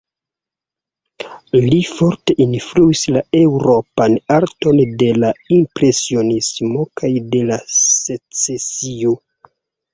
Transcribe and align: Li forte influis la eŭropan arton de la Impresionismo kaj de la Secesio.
Li 1.73 1.81
forte 1.97 2.35
influis 2.45 3.03
la 3.17 3.23
eŭropan 3.41 4.17
arton 4.39 4.81
de 5.03 5.11
la 5.25 5.31
Impresionismo 5.61 6.89
kaj 7.03 7.15
de 7.37 7.47
la 7.55 7.63
Secesio. 7.79 9.17